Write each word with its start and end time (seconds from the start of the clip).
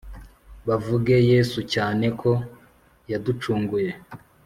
bavuge 0.67 1.15
yesu 1.31 1.59
cyane 1.73 2.05
ko 2.19 2.31
yaducunguye, 3.11 3.91